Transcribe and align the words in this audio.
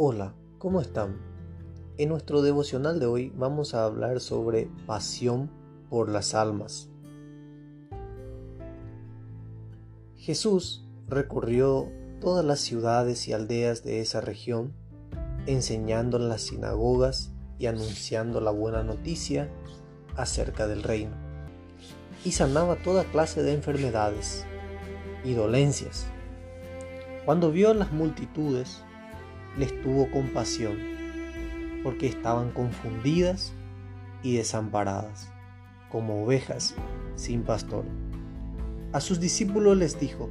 Hola, 0.00 0.32
¿cómo 0.58 0.80
están? 0.80 1.16
En 1.96 2.10
nuestro 2.10 2.40
devocional 2.40 3.00
de 3.00 3.06
hoy 3.06 3.32
vamos 3.34 3.74
a 3.74 3.84
hablar 3.84 4.20
sobre 4.20 4.70
pasión 4.86 5.50
por 5.90 6.08
las 6.08 6.36
almas. 6.36 6.88
Jesús 10.14 10.86
recorrió 11.08 11.90
todas 12.20 12.44
las 12.44 12.60
ciudades 12.60 13.26
y 13.26 13.32
aldeas 13.32 13.82
de 13.82 14.00
esa 14.00 14.20
región, 14.20 14.72
enseñando 15.46 16.16
en 16.18 16.28
las 16.28 16.42
sinagogas 16.42 17.32
y 17.58 17.66
anunciando 17.66 18.40
la 18.40 18.52
buena 18.52 18.84
noticia 18.84 19.50
acerca 20.14 20.68
del 20.68 20.84
reino, 20.84 21.16
y 22.24 22.30
sanaba 22.30 22.80
toda 22.84 23.02
clase 23.02 23.42
de 23.42 23.52
enfermedades 23.52 24.44
y 25.24 25.34
dolencias. 25.34 26.06
Cuando 27.24 27.50
vio 27.50 27.74
las 27.74 27.90
multitudes, 27.90 28.84
les 29.58 29.80
tuvo 29.82 30.10
compasión, 30.10 30.76
porque 31.82 32.06
estaban 32.06 32.50
confundidas 32.50 33.52
y 34.22 34.36
desamparadas, 34.36 35.30
como 35.90 36.24
ovejas 36.24 36.74
sin 37.16 37.42
pastor. 37.42 37.84
A 38.92 39.00
sus 39.00 39.20
discípulos 39.20 39.76
les 39.76 39.98
dijo, 39.98 40.28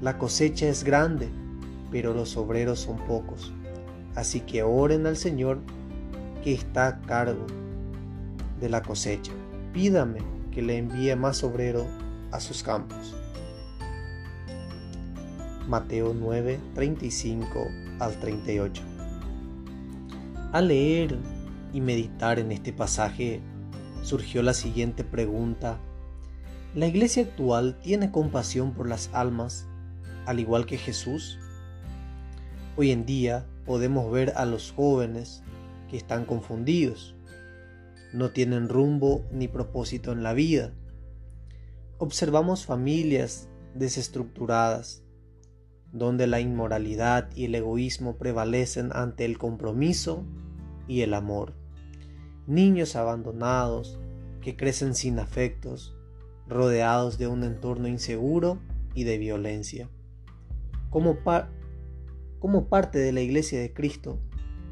la 0.00 0.18
cosecha 0.18 0.68
es 0.68 0.84
grande, 0.84 1.28
pero 1.90 2.14
los 2.14 2.36
obreros 2.36 2.80
son 2.80 2.96
pocos, 3.06 3.52
así 4.14 4.40
que 4.40 4.62
oren 4.62 5.06
al 5.06 5.16
Señor 5.16 5.60
que 6.42 6.54
está 6.54 6.88
a 6.88 7.00
cargo 7.02 7.46
de 8.60 8.68
la 8.68 8.82
cosecha. 8.82 9.32
Pídame 9.72 10.20
que 10.50 10.62
le 10.62 10.78
envíe 10.78 11.14
más 11.14 11.44
obrero 11.44 11.86
a 12.32 12.40
sus 12.40 12.62
campos. 12.62 13.14
Mateo 15.68 16.14
9, 16.14 16.60
35 16.74 17.66
al 17.98 18.14
38. 18.20 18.82
Al 20.52 20.68
leer 20.68 21.18
y 21.72 21.80
meditar 21.80 22.38
en 22.38 22.52
este 22.52 22.72
pasaje 22.72 23.40
surgió 24.02 24.44
la 24.44 24.54
siguiente 24.54 25.02
pregunta. 25.02 25.80
¿La 26.76 26.86
iglesia 26.86 27.24
actual 27.24 27.76
tiene 27.82 28.12
compasión 28.12 28.74
por 28.74 28.88
las 28.88 29.10
almas 29.12 29.66
al 30.26 30.38
igual 30.38 30.66
que 30.66 30.78
Jesús? 30.78 31.36
Hoy 32.76 32.92
en 32.92 33.04
día 33.04 33.44
podemos 33.64 34.12
ver 34.12 34.34
a 34.36 34.46
los 34.46 34.70
jóvenes 34.70 35.42
que 35.90 35.96
están 35.96 36.26
confundidos, 36.26 37.16
no 38.12 38.30
tienen 38.30 38.68
rumbo 38.68 39.24
ni 39.32 39.48
propósito 39.48 40.12
en 40.12 40.22
la 40.22 40.32
vida. 40.32 40.72
Observamos 41.98 42.66
familias 42.66 43.48
desestructuradas, 43.74 45.02
donde 45.92 46.26
la 46.26 46.40
inmoralidad 46.40 47.30
y 47.34 47.44
el 47.44 47.54
egoísmo 47.54 48.16
prevalecen 48.16 48.90
ante 48.92 49.24
el 49.24 49.38
compromiso 49.38 50.24
y 50.88 51.02
el 51.02 51.14
amor. 51.14 51.54
Niños 52.46 52.96
abandonados 52.96 53.98
que 54.40 54.56
crecen 54.56 54.94
sin 54.94 55.18
afectos, 55.18 55.96
rodeados 56.48 57.18
de 57.18 57.26
un 57.26 57.42
entorno 57.42 57.88
inseguro 57.88 58.60
y 58.94 59.04
de 59.04 59.18
violencia. 59.18 59.88
Como, 60.90 61.18
como 62.38 62.68
parte 62.68 62.98
de 62.98 63.12
la 63.12 63.20
Iglesia 63.20 63.60
de 63.60 63.72
Cristo, 63.72 64.20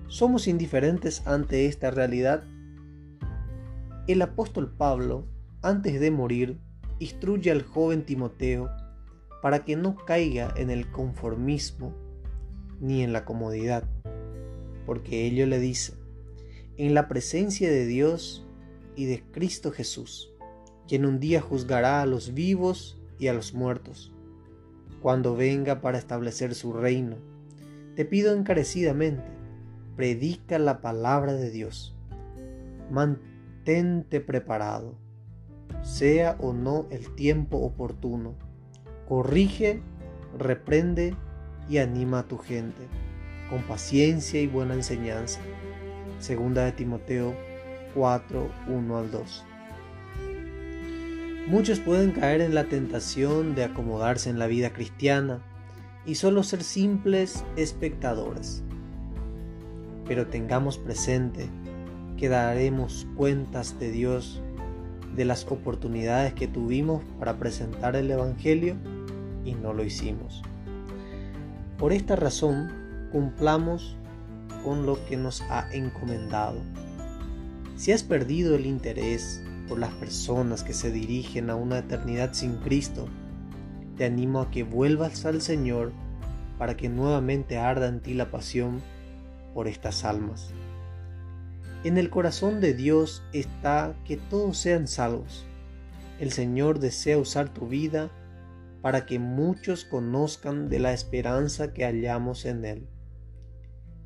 ¿somos 0.07 0.47
indiferentes 0.47 1.27
ante 1.27 1.67
esta 1.67 1.91
realidad? 1.91 2.45
El 4.07 4.23
apóstol 4.23 4.73
Pablo, 4.77 5.27
antes 5.63 5.99
de 5.99 6.11
morir, 6.11 6.61
instruye 6.99 7.51
al 7.51 7.63
joven 7.63 8.05
Timoteo 8.05 8.71
para 9.45 9.63
que 9.63 9.77
no 9.77 9.95
caiga 9.95 10.55
en 10.57 10.71
el 10.71 10.91
conformismo 10.91 11.93
ni 12.81 13.03
en 13.03 13.13
la 13.13 13.27
comodidad, 13.27 13.85
porque 14.87 15.27
ello 15.27 15.47
le 15.47 15.59
dice, 15.59 15.93
en 16.79 16.95
la 16.95 17.09
presencia 17.09 17.71
de 17.71 17.85
Dios 17.85 18.47
y 18.97 19.05
de 19.05 19.23
Cristo 19.33 19.71
Jesús, 19.71 20.33
quien 20.89 21.05
un 21.05 21.21
día 21.21 21.43
juzgará 21.43 22.01
a 22.01 22.07
los 22.07 22.33
vivos 22.33 22.99
y 23.19 23.27
a 23.27 23.35
los 23.35 23.53
muertos, 23.53 24.15
cuando 25.03 25.37
venga 25.37 25.83
para 25.83 25.99
establecer 25.99 26.55
su 26.55 26.73
reino. 26.73 27.17
Te 27.97 28.07
pido 28.07 28.35
encarecidamente, 28.35 29.29
predica 29.95 30.59
la 30.59 30.81
palabra 30.81 31.35
de 31.35 31.51
Dios. 31.51 31.95
Mantente 32.91 34.23
preparado, 34.23 34.95
sea 35.83 36.39
o 36.41 36.55
no 36.55 36.87
el 36.91 37.15
tiempo 37.15 37.59
oportuno 37.59 38.54
corrige, 39.09 39.81
reprende 40.39 41.15
y 41.69 41.79
anima 41.79 42.21
a 42.21 42.29
tu 42.29 42.39
gente 42.39 42.89
con 43.49 43.63
paciencia 43.63 44.41
y 44.41 44.47
buena 44.47 44.75
enseñanza. 44.75 45.41
Segunda 46.19 46.65
de 46.65 46.73
Timoteo 46.73 47.35
4, 47.95 48.51
1 48.69 48.97
al 48.99 49.11
2. 49.11 49.45
Muchos 51.47 51.79
pueden 51.81 52.13
caer 52.13 52.41
en 52.41 52.55
la 52.55 52.65
tentación 52.65 53.55
de 53.55 53.65
acomodarse 53.65 54.31
en 54.31 54.39
la 54.39 54.47
vida 54.47 54.73
cristiana 54.73 55.43
y 56.07 56.15
solo 56.15 56.43
ser 56.43 56.63
simples 56.63 57.45
espectadores. 57.57 58.63
Pero 60.07 60.27
tengamos 60.27 60.79
presente 60.79 61.49
que 62.17 62.29
daremos 62.29 63.07
cuentas 63.17 63.79
de 63.79 63.91
Dios 63.91 64.43
de 65.15 65.25
las 65.25 65.47
oportunidades 65.51 66.33
que 66.33 66.49
tuvimos 66.49 67.03
para 67.19 67.39
presentar 67.39 67.95
el 67.95 68.11
Evangelio 68.11 68.77
y 69.45 69.55
no 69.55 69.73
lo 69.73 69.85
hicimos. 69.85 70.43
Por 71.79 71.93
esta 71.93 72.17
razón, 72.17 72.71
cumplamos 73.13 73.97
con 74.63 74.87
lo 74.87 75.05
que 75.07 75.17
nos 75.17 75.43
ha 75.43 75.69
encomendado. 75.73 76.61
Si 77.77 77.93
has 77.93 78.03
perdido 78.03 78.55
el 78.55 78.67
interés 78.67 79.43
por 79.69 79.79
las 79.79 79.93
personas 79.95 80.63
que 80.63 80.73
se 80.73 80.91
dirigen 80.91 81.51
a 81.51 81.57
una 81.57 81.79
eternidad 81.79 82.33
sin 82.33 82.57
Cristo, 82.57 83.09
te 83.97 84.05
animo 84.05 84.41
a 84.41 84.51
que 84.51 84.63
vuelvas 84.63 85.25
al 85.25 85.41
Señor 85.41 85.93
para 86.59 86.77
que 86.77 86.89
nuevamente 86.89 87.59
arda 87.59 87.89
en 87.89 88.01
ti 88.01 88.15
la 88.15 88.31
pasión 88.31 88.81
por 89.53 89.69
estas 89.69 90.05
almas. 90.05 90.51
En 91.85 91.99
el 91.99 92.11
corazón 92.11 92.61
de 92.61 92.75
Dios 92.75 93.23
está 93.33 93.95
que 94.05 94.17
todos 94.17 94.57
sean 94.57 94.89
salvos. 94.89 95.45
El 96.19 96.33
Señor 96.33 96.79
desea 96.79 97.19
usar 97.19 97.49
tu 97.49 97.69
vida 97.69 98.11
para 98.85 99.07
que 99.07 99.19
muchos 99.19 99.87
conozcan 99.87 100.69
de 100.69 100.79
la 100.79 100.93
esperanza 100.93 101.73
que 101.73 101.87
hallamos 101.87 102.45
en 102.45 102.67
Él. 102.67 102.87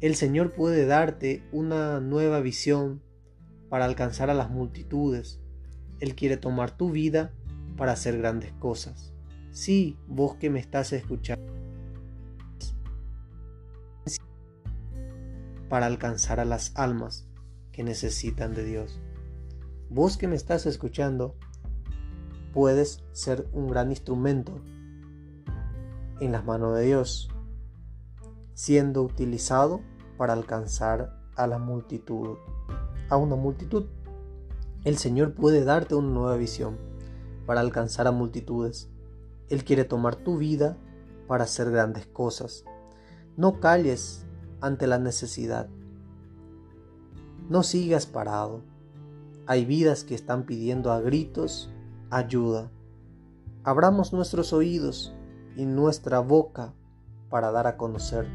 El 0.00 0.14
Señor 0.14 0.52
puede 0.52 0.86
darte 0.86 1.42
una 1.50 1.98
nueva 1.98 2.38
visión 2.38 3.02
para 3.68 3.86
alcanzar 3.86 4.30
a 4.30 4.34
las 4.34 4.50
multitudes. 4.50 5.40
Él 5.98 6.14
quiere 6.14 6.36
tomar 6.36 6.76
tu 6.76 6.92
vida 6.92 7.32
para 7.76 7.90
hacer 7.90 8.18
grandes 8.18 8.52
cosas. 8.52 9.12
Sí, 9.50 9.98
vos 10.06 10.36
que 10.36 10.48
me 10.48 10.60
estás 10.60 10.92
escuchando. 10.92 11.52
Para 15.68 15.86
alcanzar 15.86 16.38
a 16.38 16.44
las 16.44 16.70
almas 16.76 17.26
que 17.72 17.82
necesitan 17.82 18.54
de 18.54 18.62
Dios. 18.62 19.00
Vos 19.90 20.16
que 20.16 20.28
me 20.28 20.36
estás 20.36 20.66
escuchando, 20.66 21.34
puedes 22.52 23.02
ser 23.12 23.48
un 23.52 23.68
gran 23.68 23.90
instrumento 23.90 24.60
en 26.20 26.32
las 26.32 26.44
manos 26.44 26.76
de 26.76 26.86
Dios, 26.86 27.30
siendo 28.54 29.02
utilizado 29.02 29.80
para 30.16 30.32
alcanzar 30.32 31.16
a 31.36 31.46
la 31.46 31.58
multitud, 31.58 32.36
a 33.08 33.16
una 33.16 33.36
multitud. 33.36 33.86
El 34.84 34.98
Señor 34.98 35.34
puede 35.34 35.64
darte 35.64 35.94
una 35.94 36.08
nueva 36.08 36.36
visión 36.36 36.76
para 37.46 37.60
alcanzar 37.60 38.06
a 38.06 38.12
multitudes. 38.12 38.88
Él 39.48 39.64
quiere 39.64 39.84
tomar 39.84 40.16
tu 40.16 40.38
vida 40.38 40.76
para 41.26 41.44
hacer 41.44 41.70
grandes 41.70 42.06
cosas. 42.06 42.64
No 43.36 43.60
calles 43.60 44.26
ante 44.60 44.86
la 44.86 44.98
necesidad. 44.98 45.68
No 47.48 47.62
sigas 47.62 48.06
parado. 48.06 48.62
Hay 49.46 49.64
vidas 49.64 50.04
que 50.04 50.14
están 50.14 50.44
pidiendo 50.44 50.92
a 50.92 51.00
gritos 51.00 51.70
ayuda. 52.10 52.70
Abramos 53.64 54.12
nuestros 54.12 54.52
oídos 54.52 55.14
y 55.56 55.66
nuestra 55.66 56.20
boca 56.20 56.72
para 57.28 57.50
dar 57.50 57.66
a 57.66 57.76
conocer 57.76 58.26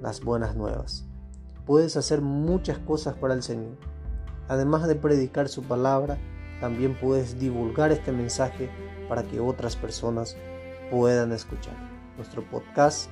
las 0.00 0.20
buenas 0.20 0.56
nuevas. 0.56 1.06
Puedes 1.66 1.96
hacer 1.96 2.22
muchas 2.22 2.78
cosas 2.78 3.16
para 3.16 3.34
el 3.34 3.42
Señor. 3.42 3.76
Además 4.48 4.88
de 4.88 4.94
predicar 4.94 5.48
su 5.48 5.62
palabra, 5.62 6.18
también 6.60 6.98
puedes 6.98 7.38
divulgar 7.38 7.92
este 7.92 8.10
mensaje 8.10 8.70
para 9.08 9.22
que 9.22 9.40
otras 9.40 9.76
personas 9.76 10.36
puedan 10.90 11.32
escuchar. 11.32 11.76
Nuestro 12.16 12.42
podcast 12.50 13.10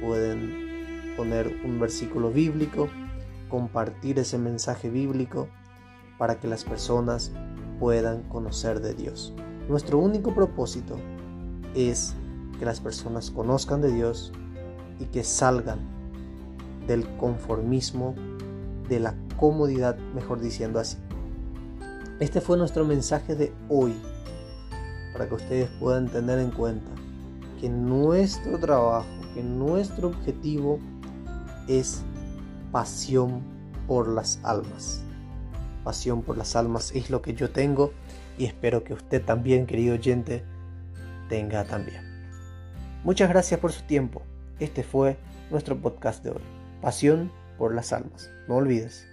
pueden 0.00 1.14
poner 1.16 1.46
un 1.64 1.78
versículo 1.78 2.30
bíblico, 2.30 2.88
compartir 3.48 4.18
ese 4.18 4.38
mensaje 4.38 4.90
bíblico 4.90 5.48
para 6.18 6.40
que 6.40 6.48
las 6.48 6.64
personas 6.64 7.30
puedan 7.84 8.22
conocer 8.30 8.80
de 8.80 8.94
Dios. 8.94 9.34
Nuestro 9.68 9.98
único 9.98 10.34
propósito 10.34 10.96
es 11.74 12.14
que 12.58 12.64
las 12.64 12.80
personas 12.80 13.30
conozcan 13.30 13.82
de 13.82 13.92
Dios 13.92 14.32
y 14.98 15.04
que 15.04 15.22
salgan 15.22 15.80
del 16.86 17.06
conformismo, 17.18 18.14
de 18.88 19.00
la 19.00 19.14
comodidad, 19.36 19.98
mejor 20.14 20.40
diciendo 20.40 20.80
así. 20.80 20.96
Este 22.20 22.40
fue 22.40 22.56
nuestro 22.56 22.86
mensaje 22.86 23.34
de 23.34 23.52
hoy, 23.68 23.92
para 25.12 25.28
que 25.28 25.34
ustedes 25.34 25.68
puedan 25.78 26.08
tener 26.08 26.38
en 26.38 26.52
cuenta 26.52 26.90
que 27.60 27.68
nuestro 27.68 28.58
trabajo, 28.60 29.10
que 29.34 29.42
nuestro 29.42 30.08
objetivo 30.08 30.78
es 31.68 32.00
pasión 32.72 33.42
por 33.86 34.08
las 34.08 34.40
almas. 34.42 35.02
Pasión 35.84 36.22
por 36.22 36.36
las 36.38 36.56
almas 36.56 36.92
es 36.94 37.10
lo 37.10 37.22
que 37.22 37.34
yo 37.34 37.50
tengo 37.50 37.92
y 38.38 38.46
espero 38.46 38.82
que 38.82 38.94
usted 38.94 39.22
también, 39.22 39.66
querido 39.66 39.94
oyente, 39.94 40.42
tenga 41.28 41.64
también. 41.64 42.02
Muchas 43.04 43.28
gracias 43.28 43.60
por 43.60 43.70
su 43.70 43.82
tiempo. 43.82 44.22
Este 44.58 44.82
fue 44.82 45.18
nuestro 45.50 45.80
podcast 45.80 46.24
de 46.24 46.30
hoy. 46.30 46.42
Pasión 46.80 47.30
por 47.58 47.74
las 47.74 47.92
almas. 47.92 48.30
No 48.48 48.56
olvides. 48.56 49.06